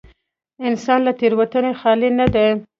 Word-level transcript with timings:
انسان 0.67 0.99
له 1.07 1.11
تېروتنې 1.19 1.71
خالي 1.79 2.09
نه 2.19 2.25
دی. 2.33 2.47